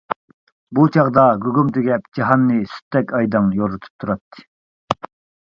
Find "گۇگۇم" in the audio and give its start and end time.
1.43-1.69